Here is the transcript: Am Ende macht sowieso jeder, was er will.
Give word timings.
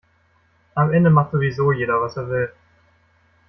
Am 0.73 0.91
Ende 0.93 1.11
macht 1.11 1.31
sowieso 1.31 1.71
jeder, 1.71 2.01
was 2.01 2.17
er 2.17 2.27
will. 2.27 2.49